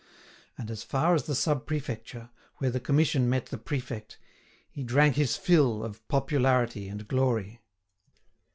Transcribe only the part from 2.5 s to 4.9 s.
where the commission met the prefect, he